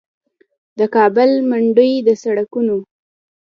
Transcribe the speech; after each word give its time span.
د 0.79 0.81
کابل 0.95 1.29
منډوي 1.49 1.91
د 2.07 2.09
سړکونو 2.23 2.77